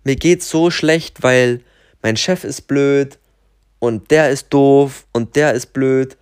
mir 0.06 0.14
geht's 0.14 0.48
so 0.48 0.70
schlecht, 0.70 1.24
weil 1.24 1.60
mein 2.00 2.16
Chef 2.16 2.44
ist 2.44 2.68
blöd 2.68 3.18
und 3.80 4.12
der 4.12 4.30
ist 4.30 4.50
doof 4.50 5.04
und 5.12 5.34
der 5.34 5.52
ist 5.52 5.72
blöd. 5.72 6.16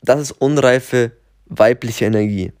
Das 0.00 0.18
ist 0.18 0.32
unreife 0.32 1.12
weibliche 1.44 2.06
Energie. 2.06 2.52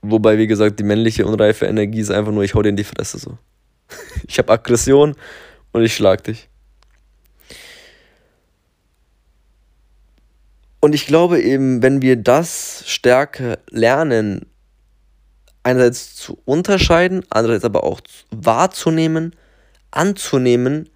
Wobei, 0.00 0.38
wie 0.38 0.46
gesagt, 0.46 0.78
die 0.78 0.82
männliche 0.82 1.26
unreife 1.26 1.66
Energie 1.66 2.00
ist 2.00 2.10
einfach 2.10 2.32
nur, 2.32 2.42
ich 2.42 2.54
hau 2.54 2.62
dir 2.62 2.70
in 2.70 2.76
die 2.76 2.84
Fresse 2.84 3.18
so. 3.18 3.36
Ich 4.26 4.38
habe 4.38 4.50
Aggression 4.50 5.14
und 5.72 5.82
ich 5.82 5.94
schlag 5.94 6.24
dich. 6.24 6.48
Und 10.80 10.94
ich 10.94 11.06
glaube 11.06 11.42
eben, 11.42 11.82
wenn 11.82 12.00
wir 12.00 12.16
das 12.16 12.82
stärker 12.86 13.58
lernen, 13.68 14.46
einerseits 15.62 16.14
zu 16.14 16.38
unterscheiden, 16.44 17.24
andererseits 17.30 17.64
aber 17.64 17.84
auch 17.84 18.00
wahrzunehmen, 18.30 19.34
anzunehmen, 19.90 20.88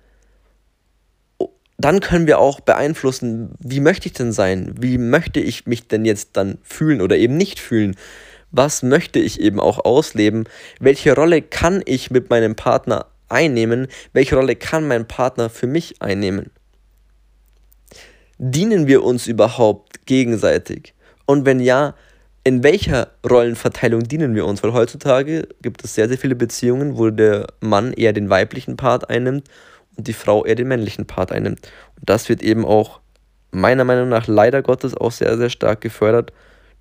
dann 1.76 2.00
können 2.00 2.26
wir 2.26 2.38
auch 2.38 2.60
beeinflussen, 2.60 3.50
wie 3.58 3.80
möchte 3.80 4.06
ich 4.06 4.14
denn 4.14 4.32
sein? 4.32 4.74
Wie 4.78 4.96
möchte 4.96 5.40
ich 5.40 5.66
mich 5.66 5.88
denn 5.88 6.04
jetzt 6.04 6.30
dann 6.34 6.58
fühlen 6.62 7.00
oder 7.00 7.16
eben 7.16 7.36
nicht 7.36 7.58
fühlen? 7.58 7.96
was 8.56 8.82
möchte 8.82 9.18
ich 9.18 9.40
eben 9.40 9.58
auch 9.60 9.84
ausleben, 9.84 10.44
welche 10.78 11.14
Rolle 11.14 11.42
kann 11.42 11.82
ich 11.84 12.10
mit 12.10 12.30
meinem 12.30 12.54
Partner 12.54 13.06
einnehmen, 13.28 13.88
welche 14.12 14.36
Rolle 14.36 14.54
kann 14.54 14.86
mein 14.86 15.08
Partner 15.08 15.50
für 15.50 15.66
mich 15.66 16.00
einnehmen. 16.00 16.50
Dienen 18.38 18.86
wir 18.86 19.02
uns 19.02 19.26
überhaupt 19.26 20.06
gegenseitig? 20.06 20.94
Und 21.26 21.46
wenn 21.46 21.60
ja, 21.60 21.94
in 22.44 22.62
welcher 22.62 23.08
Rollenverteilung 23.28 24.02
dienen 24.02 24.34
wir 24.34 24.44
uns? 24.44 24.62
Weil 24.62 24.74
heutzutage 24.74 25.48
gibt 25.62 25.82
es 25.82 25.94
sehr, 25.94 26.08
sehr 26.08 26.18
viele 26.18 26.34
Beziehungen, 26.36 26.98
wo 26.98 27.08
der 27.08 27.46
Mann 27.60 27.94
eher 27.94 28.12
den 28.12 28.28
weiblichen 28.28 28.76
Part 28.76 29.08
einnimmt 29.08 29.48
und 29.96 30.06
die 30.06 30.12
Frau 30.12 30.44
eher 30.44 30.54
den 30.54 30.68
männlichen 30.68 31.06
Part 31.06 31.32
einnimmt. 31.32 31.60
Und 31.98 32.08
das 32.08 32.28
wird 32.28 32.42
eben 32.42 32.66
auch 32.66 33.00
meiner 33.50 33.84
Meinung 33.84 34.10
nach 34.10 34.26
leider 34.26 34.62
Gottes 34.62 34.94
auch 34.94 35.12
sehr, 35.12 35.36
sehr 35.38 35.48
stark 35.48 35.80
gefördert 35.80 36.32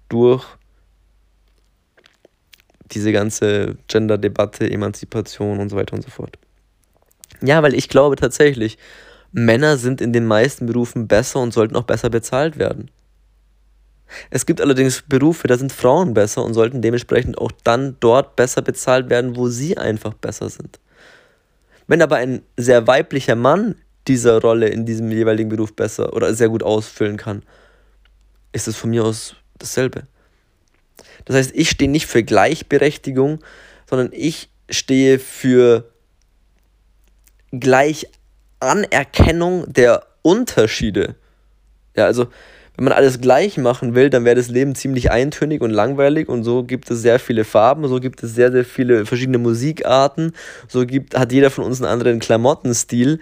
durch 0.10 0.46
diese 2.92 3.14
ganze 3.14 3.78
Gender-Debatte, 3.88 4.70
Emanzipation 4.70 5.60
und 5.60 5.70
so 5.70 5.78
weiter 5.78 5.96
und 5.96 6.04
so 6.04 6.10
fort. 6.10 6.38
Ja, 7.42 7.64
weil 7.64 7.74
ich 7.74 7.88
glaube 7.88 8.18
tatsächlich, 8.18 8.78
Männer 9.32 9.78
sind 9.78 10.02
in 10.02 10.14
den 10.14 10.26
meisten 10.26 10.66
Berufen 10.66 11.08
besser 11.08 11.40
und 11.40 11.54
sollten 11.54 11.76
auch 11.76 11.84
besser 11.84 12.10
bezahlt 12.10 12.60
werden. 12.60 12.92
Es 14.30 14.46
gibt 14.46 14.62
allerdings 14.62 15.02
Berufe, 15.02 15.48
da 15.48 15.58
sind 15.58 15.72
Frauen 15.72 16.14
besser 16.14 16.44
und 16.44 16.54
sollten 16.54 16.82
dementsprechend 16.82 17.38
auch 17.38 17.52
dann 17.64 17.98
dort 18.00 18.36
besser 18.36 18.62
bezahlt 18.62 19.10
werden, 19.10 19.36
wo 19.36 19.48
sie 19.48 19.78
einfach 19.78 20.14
besser 20.14 20.50
sind. 20.50 20.80
Wenn 21.88 22.02
aber 22.02 22.18
ein 22.18 22.44
sehr 22.58 22.88
weiblicher 22.88 23.36
Mann 23.36 23.76
dieser 24.08 24.42
Rolle 24.42 24.68
in 24.68 24.86
diesem 24.86 25.12
jeweiligen 25.12 25.50
Beruf 25.50 25.76
besser 25.76 26.14
oder 26.14 26.34
sehr 26.34 26.50
gut 26.50 26.64
ausfüllen 26.64 27.18
kann, 27.18 27.44
ist 28.52 28.68
es 28.68 28.76
von 28.76 28.92
mir 28.92 29.04
aus 29.04 29.36
dasselbe. 29.58 30.04
Das 31.26 31.36
heißt, 31.36 31.52
ich 31.56 31.70
stehe 31.70 31.90
nicht 31.90 32.08
für 32.08 32.24
Gleichberechtigung, 32.24 33.40
sondern 33.90 34.10
ich 34.12 34.50
stehe 34.70 35.20
für 35.20 35.90
Gleichanerkennung 37.52 39.72
der 39.72 40.06
Unterschiede. 40.22 41.16
Ja, 41.96 42.06
also 42.06 42.28
wenn 42.76 42.86
man 42.86 42.94
alles 42.94 43.22
gleich 43.22 43.58
machen 43.58 43.94
will, 43.94 44.10
dann 44.10 44.26
wäre 44.26 44.36
das 44.36 44.50
Leben 44.50 44.74
ziemlich 44.74 45.12
eintönig 45.12 45.62
und 45.62 45.70
langweilig 45.70 46.28
und 46.28 46.44
so 46.44 46.64
gibt 46.64 46.90
es 46.90 47.02
sehr 47.02 47.20
viele 47.20 47.44
Farben, 47.44 47.88
so 47.88 48.00
gibt 48.00 48.24
es 48.24 48.34
sehr, 48.34 48.52
sehr 48.52 48.66
viele 48.66 49.06
verschiedene 49.06 49.38
Musikarten, 49.38 50.34
so 50.68 50.86
gibt, 50.86 51.18
hat 51.18 51.32
jeder 51.32 51.52
von 51.52 51.66
uns 51.66 51.82
einen 51.82 51.92
anderen 51.92 52.20
Klamottenstil 52.20 53.20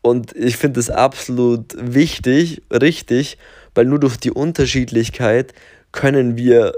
und 0.00 0.34
ich 0.34 0.56
finde 0.56 0.80
es 0.80 0.88
absolut 0.88 1.74
wichtig, 1.78 2.62
richtig, 2.72 3.38
weil 3.74 3.84
nur 3.84 3.98
durch 3.98 4.16
die 4.16 4.30
Unterschiedlichkeit 4.30 5.52
können 5.92 6.36
wir 6.36 6.72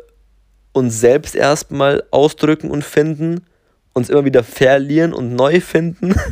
uns 0.73 1.01
selbst 1.01 1.37
erstmal 1.37 2.03
ausdrücken 2.11 2.71
und 2.71 2.85
finden, 2.85 3.43
uns 3.93 4.09
immer 4.09 4.25
wieder 4.25 4.43
verlieren 4.43 5.13
und 5.13 5.35
neu 5.35 5.61
finden. 5.61 6.15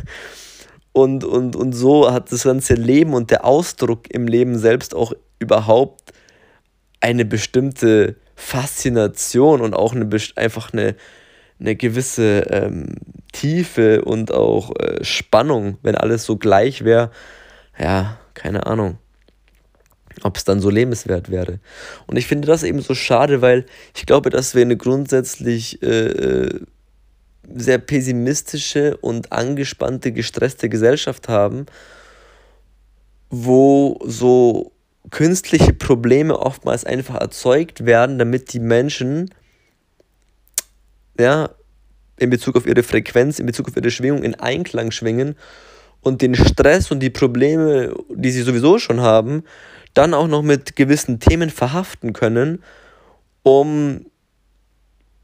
Und, 0.92 1.24
und, 1.24 1.56
und 1.56 1.74
so 1.74 2.10
hat 2.10 2.32
das 2.32 2.44
ganze 2.44 2.72
Leben 2.72 3.12
und 3.12 3.30
der 3.30 3.44
Ausdruck 3.44 4.08
im 4.08 4.26
Leben 4.26 4.58
selbst 4.58 4.94
auch 4.94 5.12
überhaupt 5.38 6.12
eine 7.00 7.24
bestimmte 7.24 8.16
Faszination 8.34 9.60
und 9.60 9.74
auch 9.74 9.94
eine, 9.94 10.08
einfach 10.36 10.72
eine, 10.72 10.94
eine 11.58 11.76
gewisse 11.76 12.40
ähm, 12.50 12.96
Tiefe 13.32 14.04
und 14.04 14.32
auch 14.32 14.74
äh, 14.76 15.02
Spannung, 15.04 15.78
wenn 15.82 15.94
alles 15.94 16.24
so 16.24 16.36
gleich 16.36 16.84
wäre. 16.84 17.10
Ja, 17.78 18.18
keine 18.34 18.66
Ahnung. 18.66 18.98
ob 20.22 20.36
es 20.36 20.44
dann 20.44 20.60
so 20.60 20.70
lebenswert 20.70 21.30
wäre. 21.30 21.60
Und 22.06 22.16
ich 22.16 22.26
finde 22.26 22.48
das 22.48 22.62
eben 22.62 22.80
so 22.80 22.94
schade, 22.94 23.42
weil 23.42 23.66
ich 23.94 24.06
glaube, 24.06 24.30
dass 24.30 24.54
wir 24.54 24.62
eine 24.62 24.76
grundsätzlich 24.76 25.82
äh, 25.82 26.06
äh 26.08 26.60
sehr 27.54 27.78
pessimistische 27.78 28.96
und 28.96 29.32
angespannte, 29.32 30.10
gestresste 30.10 30.68
Gesellschaft 30.68 31.28
haben, 31.28 31.66
wo 33.30 34.00
so 34.04 34.72
künstliche 35.10 35.72
Probleme 35.72 36.38
oftmals 36.38 36.84
einfach 36.84 37.16
erzeugt 37.16 37.86
werden, 37.86 38.18
damit 38.18 38.52
die 38.52 38.60
Menschen 38.60 39.30
ja, 41.18 41.50
in 42.18 42.30
Bezug 42.30 42.56
auf 42.56 42.66
ihre 42.66 42.82
Frequenz, 42.82 43.38
in 43.38 43.46
Bezug 43.46 43.68
auf 43.68 43.76
ihre 43.76 43.90
Schwingung 43.90 44.22
in 44.22 44.34
Einklang 44.34 44.90
schwingen 44.90 45.36
und 46.00 46.22
den 46.22 46.34
Stress 46.34 46.90
und 46.90 47.00
die 47.00 47.10
Probleme, 47.10 47.94
die 48.10 48.30
sie 48.30 48.42
sowieso 48.42 48.78
schon 48.78 49.00
haben, 49.00 49.44
dann 49.94 50.14
auch 50.14 50.28
noch 50.28 50.42
mit 50.42 50.76
gewissen 50.76 51.20
Themen 51.20 51.50
verhaften 51.50 52.12
können, 52.12 52.62
um 53.42 54.06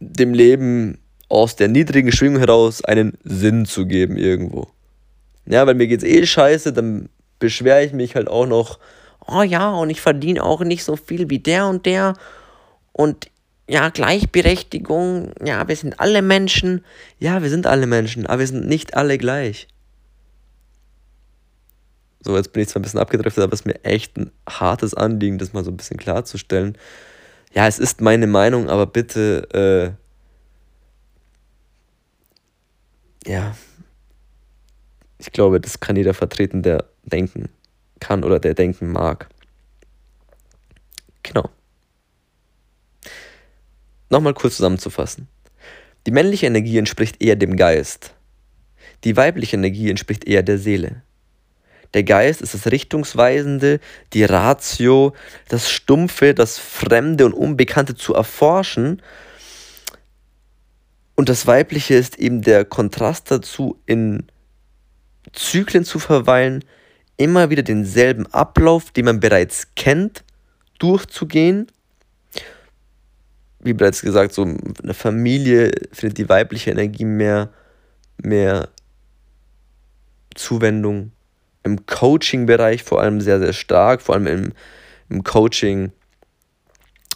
dem 0.01 0.35
Leben 0.35 0.99
aus 1.29 1.57
der 1.57 1.69
niedrigen 1.69 2.13
Schwingung 2.13 2.39
heraus 2.39 2.85
einen 2.85 3.17
Sinn 3.23 3.65
zu 3.65 3.87
geben 3.87 4.17
irgendwo. 4.17 4.69
Ja, 5.47 5.67
weil 5.67 5.75
mir 5.75 5.87
geht's 5.87 6.05
eh 6.05 6.25
scheiße, 6.25 6.73
dann 6.73 7.09
beschwere 7.39 7.85
ich 7.85 7.93
mich 7.93 8.15
halt 8.15 8.29
auch 8.29 8.47
noch, 8.47 8.79
oh 9.27 9.43
ja, 9.43 9.71
und 9.71 9.91
ich 9.91 10.01
verdiene 10.01 10.43
auch 10.43 10.61
nicht 10.61 10.85
so 10.85 10.97
viel 10.97 11.31
wie 11.31 11.39
der 11.39 11.67
und 11.67 11.87
der 11.87 12.15
und 12.93 13.31
ja, 13.69 13.89
Gleichberechtigung, 13.89 15.33
ja, 15.43 15.67
wir 15.67 15.77
sind 15.77 15.99
alle 16.01 16.21
Menschen. 16.21 16.85
Ja, 17.19 17.43
wir 17.43 17.49
sind 17.49 17.67
alle 17.67 17.87
Menschen, 17.87 18.27
aber 18.27 18.41
wir 18.41 18.47
sind 18.47 18.67
nicht 18.67 18.95
alle 18.95 19.19
gleich. 19.19 19.69
So, 22.21 22.37
jetzt 22.37 22.53
bin 22.53 22.63
ich 22.63 22.69
zwar 22.69 22.81
ein 22.81 22.83
bisschen 22.83 23.01
abgedriftet, 23.01 23.43
aber 23.43 23.53
es 23.53 23.61
ist 23.61 23.67
mir 23.67 23.83
echt 23.85 24.17
ein 24.17 24.31
hartes 24.49 24.95
Anliegen, 24.95 25.39
das 25.39 25.53
mal 25.53 25.65
so 25.65 25.71
ein 25.71 25.77
bisschen 25.77 25.97
klarzustellen. 25.97 26.77
Ja, 27.55 27.67
es 27.67 27.79
ist 27.79 28.01
meine 28.01 28.27
Meinung, 28.27 28.69
aber 28.69 28.87
bitte, 28.87 29.97
äh, 33.27 33.31
ja, 33.31 33.57
ich 35.19 35.33
glaube, 35.33 35.61
das 35.61 35.81
kann 35.81 35.97
jeder 35.97 36.15
vertreten, 36.15 36.63
der 36.63 36.85
denken 37.05 37.49
kann 38.03 38.25
oder 38.25 38.41
der 38.41 38.55
denken 38.55 38.91
mag. 38.91 39.29
Genau. 41.23 41.49
Nochmal 44.11 44.35
kurz 44.35 44.57
zusammenzufassen. 44.57 45.29
Die 46.07 46.11
männliche 46.11 46.47
Energie 46.47 46.79
entspricht 46.79 47.23
eher 47.23 47.37
dem 47.37 47.57
Geist. 47.57 48.15
Die 49.05 49.17
weibliche 49.17 49.57
Energie 49.57 49.89
entspricht 49.89 50.25
eher 50.27 50.43
der 50.43 50.59
Seele. 50.59 51.03
Der 51.95 52.03
Geist 52.03 52.43
ist 52.43 52.55
das 52.55 52.67
Richtungsweisende, 52.67 53.79
die 54.13 54.25
Ratio, 54.25 55.15
das 55.49 55.71
Stumpfe, 55.71 56.35
das 56.35 56.59
Fremde 56.59 57.25
und 57.25 57.35
Unbekannte 57.35 57.95
zu 57.95 58.15
erforschen. 58.15 59.01
Und 61.15 61.29
das 61.29 61.47
Weibliche 61.47 61.95
ist 61.95 62.19
eben 62.19 62.43
der 62.43 62.65
Kontrast 62.65 63.31
dazu, 63.31 63.79
in 63.87 64.27
Zyklen 65.33 65.85
zu 65.85 66.01
verweilen, 66.01 66.65
immer 67.23 67.51
wieder 67.51 67.63
denselben 67.63 68.27
Ablauf, 68.27 68.91
den 68.91 69.07
man 69.07 69.21
bereits 69.21 69.69
kennt, 69.75 70.25
durchzugehen 70.79 71.69
wie 73.63 73.73
bereits 73.73 74.03
gesagt, 74.03 74.33
so 74.33 74.43
eine 74.43 74.95
Familie 74.95 75.71
findet 75.93 76.19
die 76.19 76.29
weibliche 76.29 76.71
Energie 76.71 77.05
mehr, 77.05 77.51
mehr 78.19 78.69
Zuwendung. 80.35 81.13
Im 81.63 81.87
Coaching-Bereich 81.87 82.83
vor 82.83 83.01
allem 83.01 83.21
sehr, 83.21 83.39
sehr 83.39 83.53
stark, 83.53 84.03
vor 84.03 84.17
allem 84.17 84.27
im, 84.27 84.53
im 85.09 85.23
Coaching 85.23 85.93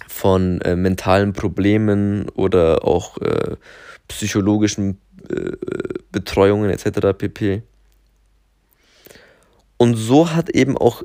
von 0.07 0.61
äh, 0.61 0.77
mentalen 0.77 1.33
Problemen 1.33 2.29
oder 2.29 2.85
auch 2.85 3.19
äh, 3.19 3.57
psychologischen 4.07 5.01
äh, 5.29 5.53
Betreuungen 6.13 6.71
etc. 6.71 7.19
pp. 7.19 7.63
Und 9.77 9.95
so 9.95 10.33
hat 10.33 10.51
eben 10.51 10.77
auch 10.77 11.03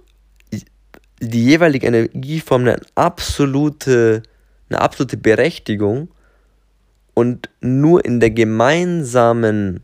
die 1.20 1.44
jeweilige 1.44 1.88
Energieform 1.88 2.62
eine 2.62 2.80
absolute 2.96 4.24
eine 4.72 4.82
absolute 4.82 5.18
Berechtigung 5.18 6.10
und 7.14 7.50
nur 7.60 8.06
in 8.06 8.20
der 8.20 8.32
gemeinsamen, 8.32 9.84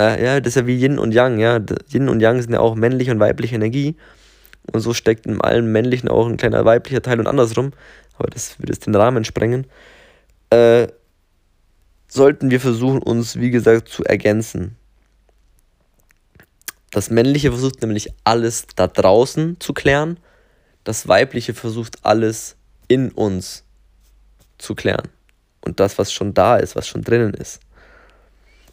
äh, 0.00 0.24
ja, 0.24 0.40
das 0.40 0.56
ist 0.56 0.62
ja 0.62 0.66
wie 0.66 0.80
Yin 0.80 0.98
und 0.98 1.12
Yang, 1.12 1.38
ja, 1.38 1.60
Yin 1.92 2.08
und 2.08 2.20
Yang 2.20 2.42
sind 2.42 2.52
ja 2.54 2.60
auch 2.60 2.74
männliche 2.74 3.12
und 3.12 3.20
weibliche 3.20 3.56
Energie. 3.56 3.96
Und 4.72 4.80
so 4.80 4.94
steckt 4.94 5.26
in 5.26 5.40
allem 5.40 5.72
männlichen 5.72 6.08
auch 6.08 6.26
ein 6.26 6.36
kleiner 6.36 6.64
weiblicher 6.64 7.02
Teil 7.02 7.18
und 7.18 7.26
andersrum, 7.26 7.72
aber 8.16 8.28
das 8.30 8.58
würde 8.58 8.72
jetzt 8.72 8.86
den 8.86 8.94
Rahmen 8.94 9.24
sprengen, 9.24 9.66
äh, 10.50 10.88
sollten 12.08 12.50
wir 12.50 12.60
versuchen, 12.60 13.02
uns, 13.02 13.36
wie 13.36 13.50
gesagt, 13.50 13.88
zu 13.88 14.04
ergänzen. 14.04 14.76
Das 16.90 17.10
Männliche 17.10 17.50
versucht 17.50 17.80
nämlich 17.82 18.12
alles 18.24 18.66
da 18.74 18.86
draußen 18.86 19.60
zu 19.60 19.72
klären, 19.72 20.18
das 20.84 21.06
Weibliche 21.06 21.54
versucht 21.54 22.04
alles 22.04 22.56
in 22.88 23.12
uns 23.12 23.64
zu 24.58 24.74
klären. 24.74 25.08
Und 25.60 25.78
das, 25.78 25.98
was 25.98 26.12
schon 26.12 26.34
da 26.34 26.56
ist, 26.56 26.74
was 26.74 26.88
schon 26.88 27.02
drinnen 27.02 27.34
ist. 27.34 27.60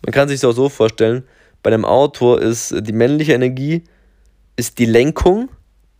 Man 0.03 0.13
kann 0.13 0.27
sich 0.27 0.37
es 0.37 0.45
auch 0.45 0.53
so 0.53 0.69
vorstellen, 0.69 1.23
bei 1.61 1.69
einem 1.69 1.85
Auto 1.85 2.35
ist 2.35 2.73
die 2.79 2.93
männliche 2.93 3.33
Energie 3.33 3.83
ist 4.55 4.79
die 4.79 4.85
Lenkung, 4.85 5.49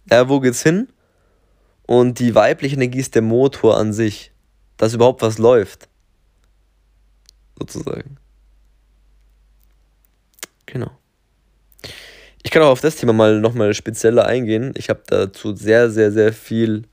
ja, 0.09 0.27
wo 0.27 0.39
geht's 0.39 0.63
hin? 0.63 0.89
Und 1.85 2.19
die 2.19 2.35
weibliche 2.35 2.75
Energie 2.75 2.99
ist 2.99 3.15
der 3.15 3.21
Motor 3.21 3.77
an 3.77 3.93
sich, 3.93 4.31
dass 4.75 4.93
überhaupt 4.93 5.21
was 5.21 5.37
läuft. 5.37 5.87
Sozusagen. 7.57 8.17
Genau. 10.65 10.91
Ich 12.43 12.51
kann 12.51 12.61
auch 12.61 12.69
auf 12.69 12.81
das 12.81 12.95
Thema 12.95 13.13
mal 13.13 13.39
nochmal 13.39 13.73
spezieller 13.73 14.25
eingehen. 14.25 14.73
Ich 14.77 14.89
habe 14.89 15.01
dazu 15.07 15.55
sehr, 15.55 15.89
sehr, 15.89 16.11
sehr 16.11 16.33
viel 16.33 16.83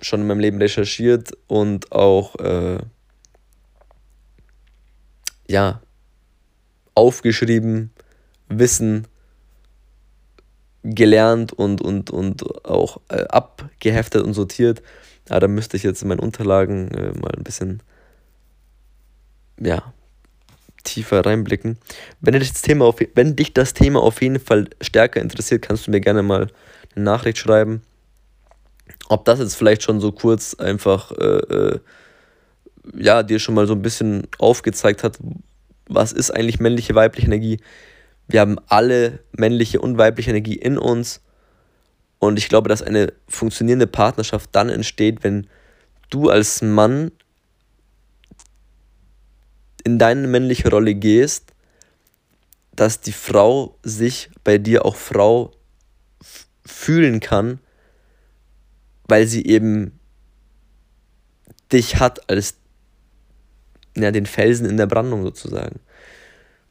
schon 0.00 0.20
in 0.22 0.26
meinem 0.26 0.40
Leben 0.40 0.58
recherchiert 0.58 1.32
und 1.46 1.92
auch 1.92 2.36
äh, 2.36 2.78
ja 5.48 5.80
aufgeschrieben, 6.94 7.90
Wissen 8.48 9.06
gelernt 10.82 11.52
und, 11.52 11.80
und, 11.82 12.10
und 12.10 12.64
auch 12.64 13.00
äh, 13.08 13.24
abgeheftet 13.24 14.22
und 14.22 14.34
sortiert. 14.34 14.82
Ja, 15.28 15.38
da 15.38 15.48
müsste 15.48 15.76
ich 15.76 15.82
jetzt 15.82 16.02
in 16.02 16.08
meinen 16.08 16.20
Unterlagen 16.20 16.90
äh, 16.92 17.12
mal 17.18 17.32
ein 17.36 17.44
bisschen 17.44 17.82
ja, 19.60 19.92
tiefer 20.92 21.24
reinblicken. 21.24 21.78
Wenn 22.20 22.38
dich, 22.38 22.52
das 22.52 22.62
Thema 22.62 22.84
auf, 22.84 22.96
wenn 23.14 23.36
dich 23.36 23.52
das 23.54 23.74
Thema 23.74 24.00
auf 24.02 24.22
jeden 24.22 24.40
Fall 24.40 24.68
stärker 24.80 25.20
interessiert, 25.20 25.62
kannst 25.62 25.86
du 25.86 25.90
mir 25.90 26.00
gerne 26.00 26.22
mal 26.22 26.48
eine 26.94 27.04
Nachricht 27.04 27.38
schreiben 27.38 27.82
ob 29.10 29.24
das 29.24 29.40
jetzt 29.40 29.56
vielleicht 29.56 29.82
schon 29.82 30.00
so 30.00 30.12
kurz 30.12 30.54
einfach, 30.54 31.12
äh, 31.12 31.24
äh, 31.24 31.80
ja, 32.96 33.22
dir 33.22 33.38
schon 33.38 33.54
mal 33.56 33.66
so 33.66 33.74
ein 33.74 33.82
bisschen 33.82 34.26
aufgezeigt 34.38 35.02
hat, 35.02 35.18
was 35.88 36.12
ist 36.12 36.30
eigentlich 36.30 36.60
männliche, 36.60 36.94
weibliche 36.94 37.26
Energie. 37.26 37.58
Wir 38.28 38.40
haben 38.40 38.56
alle 38.68 39.18
männliche 39.32 39.80
und 39.80 39.98
weibliche 39.98 40.30
Energie 40.30 40.54
in 40.54 40.78
uns. 40.78 41.20
Und 42.20 42.38
ich 42.38 42.48
glaube, 42.48 42.68
dass 42.68 42.82
eine 42.82 43.12
funktionierende 43.28 43.88
Partnerschaft 43.88 44.50
dann 44.52 44.68
entsteht, 44.68 45.24
wenn 45.24 45.48
du 46.10 46.28
als 46.28 46.62
Mann 46.62 47.10
in 49.80 49.98
deine 49.98 50.26
männliche 50.26 50.70
Rolle 50.70 50.94
gehst, 50.94 51.52
dass 52.74 53.00
die 53.00 53.12
Frau 53.12 53.76
sich 53.82 54.30
bei 54.44 54.58
dir 54.58 54.84
auch 54.84 54.96
Frau 54.96 55.52
fühlen 56.64 57.20
kann 57.20 57.60
weil 59.10 59.26
sie 59.26 59.44
eben 59.44 59.98
dich 61.72 61.96
hat 61.98 62.30
als 62.30 62.54
ja, 63.96 64.12
den 64.12 64.26
Felsen 64.26 64.66
in 64.66 64.76
der 64.76 64.86
Brandung 64.86 65.24
sozusagen. 65.24 65.80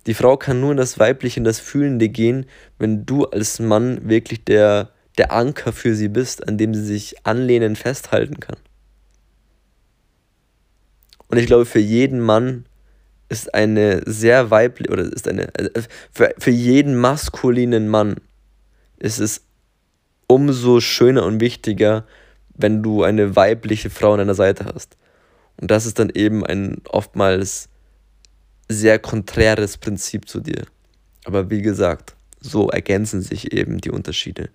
Die 0.07 0.13
Frau 0.13 0.37
kann 0.37 0.61
nur 0.61 0.71
in 0.71 0.77
das 0.77 0.97
Weibliche, 0.97 1.41
in 1.41 1.43
das 1.43 1.59
Fühlende 1.59 2.07
gehen, 2.07 2.45
wenn 2.79 3.05
du 3.05 3.25
als 3.25 3.59
Mann 3.59 4.09
wirklich 4.09 4.45
der, 4.45 4.91
der 5.17 5.33
Anker 5.33 5.73
für 5.73 5.93
sie 5.93 6.07
bist, 6.07 6.47
an 6.47 6.57
dem 6.57 6.73
sie 6.73 6.85
sich 6.85 7.25
anlehnen 7.25 7.75
festhalten 7.75 8.39
kann. 8.39 8.57
Und 11.27 11.37
ich 11.37 11.45
glaube, 11.45 11.65
für 11.65 11.79
jeden 11.79 12.21
Mann 12.21 12.65
ist 13.29 13.53
eine 13.53 14.01
sehr 14.05 14.51
weibliche, 14.51 14.91
oder 14.91 15.03
ist 15.03 15.27
eine, 15.27 15.53
äh, 15.55 15.81
für, 16.11 16.33
für 16.37 16.51
jeden 16.51 16.95
maskulinen 16.95 17.87
Mann 17.87 18.15
ist 18.97 19.19
es 19.19 19.41
umso 20.27 20.79
schöner 20.79 21.25
und 21.25 21.39
wichtiger, 21.39 22.05
wenn 22.53 22.83
du 22.83 23.03
eine 23.03 23.35
weibliche 23.35 23.89
Frau 23.89 24.13
an 24.13 24.19
deiner 24.19 24.35
Seite 24.35 24.65
hast. 24.65 24.97
Und 25.61 25.71
das 25.71 25.85
ist 25.85 25.99
dann 25.99 26.09
eben 26.09 26.45
ein 26.45 26.81
oftmals 26.89 27.69
sehr 28.67 28.99
konträres 28.99 29.77
Prinzip 29.77 30.27
zu 30.27 30.39
dir. 30.39 30.65
Aber 31.25 31.49
wie 31.49 31.61
gesagt, 31.61 32.15
so 32.39 32.69
ergänzen 32.69 33.21
sich 33.21 33.53
eben 33.53 33.79
die 33.79 33.91
Unterschiede. 33.91 34.49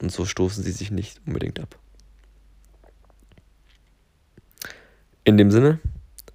Und 0.00 0.12
so 0.12 0.24
stoßen 0.24 0.62
sie 0.62 0.72
sich 0.72 0.90
nicht 0.90 1.20
unbedingt 1.26 1.60
ab. 1.60 1.78
In 5.24 5.38
dem 5.38 5.50
Sinne, 5.50 5.80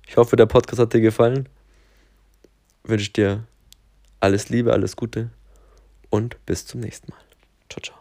ich 0.07 0.17
hoffe, 0.17 0.36
der 0.36 0.45
Podcast 0.45 0.79
hat 0.79 0.93
dir 0.93 1.01
gefallen. 1.01 1.47
Wünsche 2.84 3.12
dir 3.12 3.44
alles 4.20 4.50
Liebe, 4.50 4.74
alles 4.74 4.96
Gute 4.96 5.30
und 6.10 6.44
bis 6.46 6.65
zum 6.65 6.82
nächsten 6.82 7.12
Mal. 7.12 7.22
Ciao, 7.70 7.82
ciao. 7.82 8.00